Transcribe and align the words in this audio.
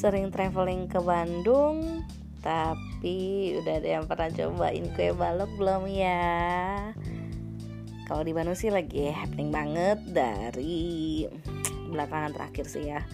sering 0.00 0.32
traveling 0.32 0.88
ke 0.88 0.96
Bandung 0.96 2.00
tapi 2.40 3.52
udah 3.60 3.84
ada 3.84 4.00
yang 4.00 4.08
pernah 4.08 4.32
cobain 4.32 4.88
kue 4.96 5.12
balok 5.12 5.52
belum 5.60 5.84
ya? 5.92 6.88
Kalau 8.08 8.24
di 8.24 8.32
Bandung 8.32 8.56
sih 8.56 8.72
lagi 8.72 9.12
happening 9.12 9.52
banget 9.52 10.00
dari 10.08 11.28
belakangan 11.92 12.32
terakhir 12.32 12.64
sih 12.64 12.88
ya. 12.88 13.04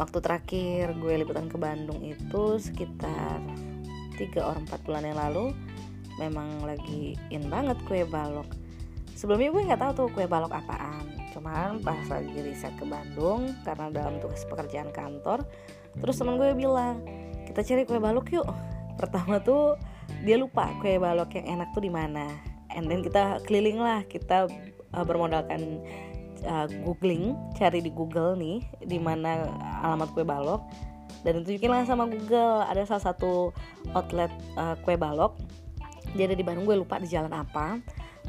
Waktu 0.00 0.18
terakhir 0.24 0.96
gue 0.96 1.12
liputan 1.20 1.52
ke 1.52 1.60
Bandung 1.60 2.00
itu 2.00 2.56
sekitar 2.56 3.44
3 4.16 4.48
or 4.48 4.56
4 4.64 4.80
bulan 4.88 5.04
yang 5.04 5.20
lalu 5.20 5.52
memang 6.16 6.64
lagi 6.64 7.20
in 7.28 7.52
banget 7.52 7.76
kue 7.84 8.08
balok. 8.08 8.48
Sebelumnya 9.12 9.52
gue 9.52 9.62
nggak 9.68 9.80
tahu 9.84 9.92
tuh 9.92 10.08
kue 10.16 10.24
balok 10.24 10.56
apaan 10.56 11.25
cuman 11.36 11.84
pas 11.84 12.00
lagi 12.08 12.32
riset 12.40 12.72
ke 12.80 12.88
Bandung 12.88 13.52
karena 13.60 13.92
dalam 13.92 14.16
tugas 14.24 14.48
pekerjaan 14.48 14.88
kantor 14.88 15.44
terus 16.00 16.16
temen 16.16 16.40
gue 16.40 16.56
bilang 16.56 17.04
kita 17.46 17.72
cari 17.72 17.82
kue 17.86 17.96
balok 18.02 18.28
yuk. 18.34 18.46
Pertama 19.00 19.38
tuh 19.40 19.78
dia 20.26 20.36
lupa 20.36 20.74
kue 20.82 20.98
balok 20.98 21.38
yang 21.38 21.56
enak 21.60 21.72
tuh 21.72 21.80
di 21.80 21.88
mana. 21.88 22.28
And 22.74 22.90
then 22.90 23.00
kita 23.00 23.40
keliling 23.46 23.80
lah 23.80 24.04
kita 24.04 24.50
uh, 24.92 25.04
bermodalkan 25.06 25.80
uh, 26.44 26.66
googling 26.84 27.32
cari 27.56 27.80
di 27.80 27.88
Google 27.88 28.36
nih 28.36 28.60
di 28.84 28.98
mana 29.00 29.48
alamat 29.86 30.12
kue 30.12 30.26
balok. 30.26 30.66
Dan 31.24 31.42
tunjukin 31.42 31.72
lah 31.72 31.88
sama 31.88 32.04
Google 32.04 32.66
ada 32.66 32.84
salah 32.84 33.14
satu 33.14 33.54
outlet 33.94 34.28
uh, 34.58 34.76
kue 34.84 34.98
balok. 34.98 35.38
Jadi 36.12 36.36
di 36.36 36.44
Bandung 36.44 36.68
gue 36.68 36.76
lupa 36.76 37.00
di 37.00 37.08
jalan 37.08 37.32
apa 37.32 37.80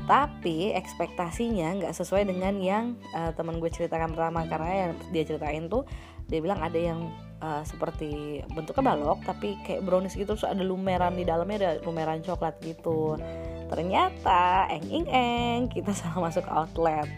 tapi 0.08 0.72
ekspektasinya 0.72 1.84
nggak 1.84 1.92
sesuai 1.92 2.32
dengan 2.32 2.56
yang 2.64 2.96
uh, 3.12 3.36
teman 3.36 3.60
gue 3.60 3.68
ceritakan 3.68 4.16
pertama. 4.16 4.48
Karena 4.48 4.72
yang 4.88 4.92
dia 5.12 5.23
ceritain 5.28 5.68
tuh 5.68 5.84
dia 6.31 6.40
bilang 6.40 6.64
ada 6.64 6.80
yang 6.80 7.12
uh, 7.44 7.59
seperti 7.68 8.40
bentuknya 8.56 8.96
balok 8.96 9.20
tapi 9.28 9.59
kayak 9.68 9.84
brownies 9.84 10.16
gitu. 10.16 10.31
Terus 10.40 10.48
ada 10.48 10.64
lumeran 10.64 11.12
di 11.12 11.28
dalamnya 11.28 11.58
ada 11.59 11.72
lumeran 11.84 12.23
coklat 12.23 12.56
gitu. 12.64 13.20
Ternyata 13.68 14.72
eng 14.72 14.88
eng 14.88 15.08
eng 15.12 15.59
kita 15.68 15.92
salah 16.00 16.31
masuk 16.31 16.48
outlet. 16.48 17.12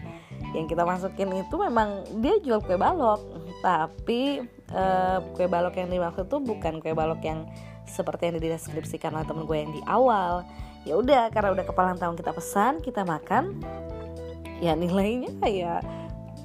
Yang 0.50 0.74
kita 0.74 0.82
masukin 0.82 1.30
itu 1.30 1.54
memang 1.62 2.02
dia 2.18 2.42
jual 2.42 2.58
kue 2.58 2.74
balok. 2.74 3.22
Tapi 3.62 4.42
uh, 4.74 5.22
kue 5.38 5.46
balok 5.46 5.78
yang 5.78 5.94
dimaksud 5.94 6.26
tuh 6.26 6.42
bukan 6.42 6.82
kue 6.82 6.90
balok 6.90 7.22
yang 7.22 7.46
seperti 7.86 8.34
yang 8.34 8.42
dideskripsikan 8.42 9.14
oleh 9.14 9.26
temen 9.26 9.46
gue 9.46 9.58
yang 9.58 9.70
di 9.74 9.82
awal 9.86 10.42
ya 10.84 10.96
udah 10.96 11.28
karena 11.28 11.52
udah 11.52 11.64
kepala 11.66 11.96
tahun 11.96 12.16
kita 12.16 12.32
pesan 12.32 12.80
kita 12.80 13.02
makan. 13.04 13.60
Ya 14.60 14.76
nilainya 14.76 15.32
ya 15.48 15.80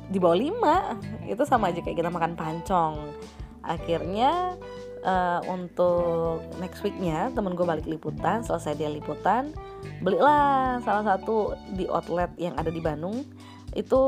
di 0.07 0.21
bawah 0.21 0.37
5 0.37 1.27
itu 1.31 1.43
sama 1.43 1.71
aja 1.73 1.83
kayak 1.83 1.97
kita 1.99 2.11
makan 2.11 2.37
pancong. 2.37 2.95
Akhirnya 3.65 4.55
uh, 5.05 5.39
untuk 5.47 6.41
next 6.57 6.81
weeknya 6.81 7.29
temen 7.31 7.53
gue 7.53 7.63
balik 7.63 7.85
liputan 7.85 8.41
selesai 8.41 8.75
dia 8.75 8.89
liputan 8.89 9.53
belilah 10.01 10.81
salah 10.81 11.15
satu 11.15 11.53
di 11.77 11.85
outlet 11.85 12.33
yang 12.41 12.57
ada 12.57 12.73
di 12.73 12.81
Bandung 12.81 13.21
itu 13.75 14.01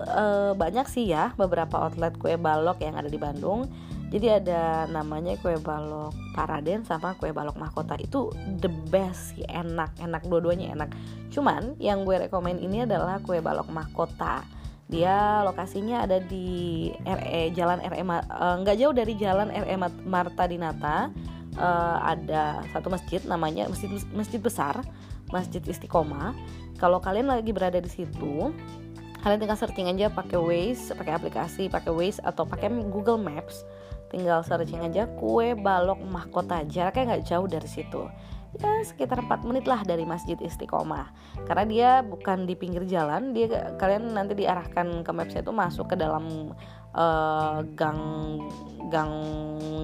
uh, 0.00 0.52
banyak 0.56 0.88
sih 0.88 1.12
ya 1.12 1.36
beberapa 1.36 1.76
outlet 1.76 2.16
kue 2.16 2.34
balok 2.40 2.80
yang 2.80 2.96
ada 2.96 3.06
di 3.06 3.20
Bandung. 3.20 3.68
Jadi 4.08 4.40
ada 4.40 4.88
namanya 4.88 5.36
kue 5.36 5.60
balok 5.60 6.16
Paraden 6.32 6.80
sama 6.88 7.12
kue 7.20 7.28
balok 7.28 7.60
mahkota. 7.60 8.00
Itu 8.00 8.32
the 8.64 8.72
best 8.88 9.36
sih 9.36 9.44
enak 9.44 10.00
enak 10.00 10.24
dua-duanya 10.24 10.72
enak. 10.72 10.96
Cuman 11.28 11.76
yang 11.76 12.08
gue 12.08 12.16
rekomend 12.16 12.64
ini 12.64 12.88
adalah 12.88 13.20
kue 13.20 13.44
balok 13.44 13.68
mahkota. 13.68 14.42
Dia 14.88 15.44
lokasinya 15.44 16.08
ada 16.08 16.16
di 16.16 16.88
RE 17.04 17.52
Jalan 17.52 17.84
RE 17.84 18.00
uh, 18.00 18.56
nggak 18.64 18.76
jauh 18.80 18.96
dari 18.96 19.12
Jalan 19.20 19.52
RE 19.52 19.76
Marta 20.08 20.48
Dinata 20.48 21.12
uh, 21.60 21.96
ada 22.00 22.64
satu 22.72 22.88
masjid 22.88 23.20
namanya 23.28 23.68
masjid 23.68 23.92
masjid 24.16 24.40
besar 24.40 24.80
Masjid 25.28 25.60
Istiqomah 25.60 26.32
kalau 26.78 27.02
kalian 27.02 27.28
lagi 27.28 27.50
berada 27.50 27.82
di 27.82 27.90
situ 27.90 28.54
kalian 29.20 29.38
tinggal 29.42 29.58
searching 29.58 29.90
aja 29.90 30.08
pakai 30.08 30.38
Waze 30.38 30.94
pakai 30.94 31.12
aplikasi 31.18 31.66
pakai 31.66 31.90
Waze 31.90 32.22
atau 32.22 32.46
pakai 32.46 32.70
Google 32.86 33.18
Maps. 33.18 33.66
Tinggal 34.08 34.40
searching 34.40 34.80
aja 34.80 35.04
kue 35.20 35.52
balok 35.52 36.00
mahkota 36.00 36.64
jaraknya 36.64 37.12
nggak 37.12 37.24
jauh 37.28 37.44
dari 37.44 37.68
situ 37.68 38.08
ya 38.56 38.80
sekitar 38.80 39.20
4 39.20 39.44
menit 39.44 39.68
lah 39.68 39.84
dari 39.84 40.08
Masjid 40.08 40.40
Istiqomah. 40.40 41.12
Karena 41.44 41.64
dia 41.68 41.90
bukan 42.00 42.48
di 42.48 42.56
pinggir 42.56 42.88
jalan 42.88 43.36
dia 43.36 43.76
kalian 43.76 44.16
nanti 44.16 44.32
diarahkan 44.38 45.04
ke 45.04 45.10
maps 45.12 45.36
itu 45.36 45.52
masuk 45.52 45.92
ke 45.92 45.96
dalam 46.00 46.56
uh, 46.96 47.60
gang 47.76 48.00
gang 48.88 49.12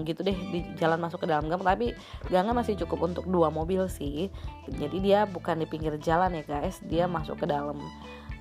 gitu 0.08 0.24
deh 0.24 0.36
di 0.48 0.64
jalan 0.80 0.96
masuk 0.96 1.24
ke 1.24 1.28
dalam 1.28 1.44
gang. 1.52 1.60
Tapi 1.60 1.92
gangnya 2.32 2.56
masih 2.56 2.80
cukup 2.80 3.12
untuk 3.12 3.28
dua 3.28 3.52
mobil 3.52 3.84
sih. 3.92 4.32
Jadi 4.72 4.96
dia 5.04 5.28
bukan 5.28 5.60
di 5.60 5.66
pinggir 5.68 6.00
jalan 6.00 6.40
ya 6.40 6.44
guys. 6.48 6.80
Dia 6.88 7.04
masuk 7.04 7.44
ke 7.44 7.46
dalam 7.46 7.76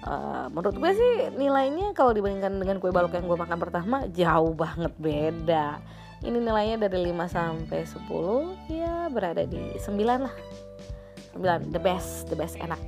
uh, 0.07 0.47
menurut 0.51 0.75
gue 0.75 0.91
sih 0.95 1.13
nilainya 1.35 1.91
kalau 1.95 2.11
dibandingkan 2.15 2.59
dengan 2.59 2.77
kue 2.79 2.91
balok 2.91 3.15
yang 3.15 3.27
gue 3.27 3.39
makan 3.39 3.59
pertama 3.59 3.97
jauh 4.11 4.53
banget 4.55 4.93
beda 4.99 5.79
ini 6.23 6.39
nilainya 6.39 6.87
dari 6.87 7.11
5 7.11 7.27
sampai 7.27 7.83
10 7.83 8.71
ya 8.71 9.11
berada 9.11 9.43
di 9.43 9.75
9 9.75 9.99
lah. 9.99 10.35
9 11.35 11.75
the 11.75 11.81
best 11.81 12.31
the 12.31 12.37
best 12.39 12.55
enak. 12.57 12.79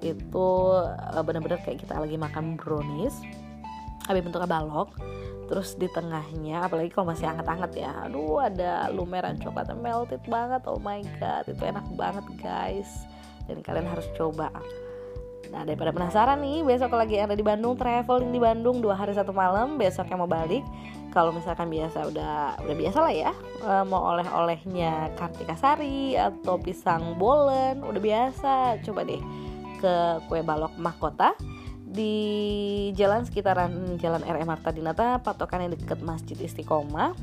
Itu 0.00 0.72
uh, 0.74 1.22
bener-bener 1.22 1.60
kayak 1.60 1.84
kita 1.84 2.00
lagi 2.00 2.16
makan 2.16 2.56
brownies 2.56 3.20
tapi 4.08 4.24
bentuknya 4.24 4.48
balok 4.48 4.96
terus 5.52 5.76
di 5.76 5.84
tengahnya 5.92 6.64
apalagi 6.64 6.88
kalau 6.92 7.12
masih 7.12 7.28
anget-anget 7.28 7.84
ya 7.84 7.92
aduh 8.08 8.40
ada 8.40 8.88
lumeran 8.88 9.36
coklat 9.36 9.68
melted 9.76 10.20
banget 10.28 10.60
oh 10.64 10.80
my 10.80 11.04
god 11.20 11.44
itu 11.44 11.60
enak 11.60 11.84
banget 11.92 12.24
guys. 12.40 13.04
Dan 13.48 13.64
kalian 13.64 13.88
harus 13.88 14.04
coba 14.12 14.52
Nah 15.48 15.64
daripada 15.64 15.90
penasaran 15.92 16.40
nih 16.44 16.60
besok 16.64 16.92
lagi 16.96 17.16
ada 17.16 17.32
di 17.32 17.44
Bandung 17.44 17.74
traveling 17.74 18.30
di 18.32 18.40
Bandung 18.40 18.84
dua 18.84 18.94
hari 18.96 19.16
satu 19.16 19.32
malam 19.32 19.80
besok 19.80 20.08
yang 20.12 20.20
mau 20.20 20.30
balik. 20.30 20.64
Kalau 21.08 21.32
misalkan 21.32 21.72
biasa 21.72 22.04
udah 22.12 22.60
udah 22.60 22.76
biasa 22.76 22.98
lah 23.00 23.14
ya 23.16 23.32
e, 23.64 23.72
mau 23.88 24.12
oleh-olehnya 24.12 25.16
kartika 25.16 25.56
sari 25.56 26.14
atau 26.20 26.60
pisang 26.60 27.16
bolen 27.16 27.80
udah 27.80 28.02
biasa. 28.02 28.54
Coba 28.84 29.08
deh 29.08 29.20
ke 29.80 29.94
kue 30.28 30.44
balok 30.44 30.76
mahkota 30.76 31.32
di 31.88 32.14
jalan 32.92 33.24
sekitaran 33.24 33.96
jalan 33.96 34.20
RM 34.20 34.44
Marta 34.44 34.68
Dinata 34.68 35.24
patokannya 35.24 35.72
deket 35.72 36.04
Masjid 36.04 36.36
Istiqomah 36.36 37.16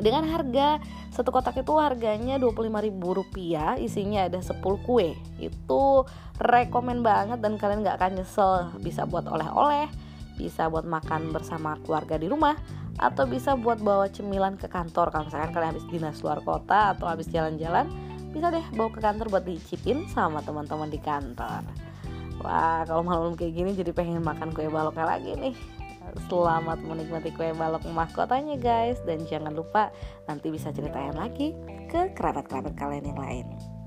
dengan 0.00 0.24
harga 0.28 0.80
satu 1.12 1.30
kotak 1.30 1.60
itu 1.60 1.76
harganya 1.76 2.40
Rp25.000 2.40 3.80
isinya 3.80 4.26
ada 4.26 4.40
10 4.40 4.60
kue. 4.86 5.16
Itu 5.36 6.08
rekomen 6.40 7.04
banget 7.04 7.38
dan 7.44 7.60
kalian 7.60 7.84
gak 7.84 8.00
akan 8.00 8.12
nyesel. 8.20 8.72
Bisa 8.80 9.04
buat 9.04 9.28
oleh-oleh 9.28 10.10
bisa 10.40 10.72
buat 10.72 10.88
makan 10.88 11.36
bersama 11.36 11.76
keluarga 11.84 12.16
di 12.16 12.24
rumah 12.24 12.56
atau 12.96 13.28
bisa 13.28 13.52
buat 13.60 13.76
bawa 13.84 14.08
cemilan 14.08 14.56
ke 14.56 14.72
kantor. 14.72 15.12
Kalau 15.12 15.28
misalkan 15.28 15.52
kalian 15.52 15.70
habis 15.76 15.86
dinas 15.92 16.24
luar 16.24 16.40
kota 16.40 16.96
atau 16.96 17.04
habis 17.12 17.28
jalan-jalan 17.28 17.92
bisa 18.32 18.48
deh 18.48 18.64
bawa 18.72 18.88
ke 18.88 19.00
kantor 19.04 19.26
buat 19.28 19.44
dicipin 19.44 20.08
sama 20.08 20.40
teman-teman 20.40 20.88
di 20.88 20.96
kantor. 20.96 21.60
Wah 22.40 22.88
kalau 22.88 23.04
malam 23.04 23.36
kayak 23.36 23.52
gini 23.52 23.76
jadi 23.76 23.92
pengen 23.92 24.24
makan 24.24 24.56
kue 24.56 24.64
baloknya 24.72 25.04
lagi 25.04 25.36
nih 25.36 25.79
Selamat 26.28 26.78
menikmati 26.82 27.30
kue 27.34 27.52
balok 27.54 27.86
mahkotanya 27.90 28.56
guys. 28.58 28.98
Dan 29.06 29.24
jangan 29.26 29.54
lupa 29.54 29.94
nanti 30.26 30.50
bisa 30.50 30.70
ceritain 30.70 31.14
lagi 31.14 31.54
ke 31.90 32.14
kerabat-kerabat 32.14 32.74
kalian 32.78 33.10
yang 33.10 33.20
lain 33.20 33.79